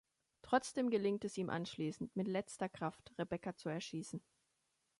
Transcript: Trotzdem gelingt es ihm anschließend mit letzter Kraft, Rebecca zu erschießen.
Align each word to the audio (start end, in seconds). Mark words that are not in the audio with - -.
Trotzdem 0.41 0.89
gelingt 0.89 1.25
es 1.25 1.37
ihm 1.37 1.51
anschließend 1.51 2.15
mit 2.15 2.27
letzter 2.27 2.67
Kraft, 2.67 3.11
Rebecca 3.19 3.55
zu 3.55 3.69
erschießen. 3.69 4.19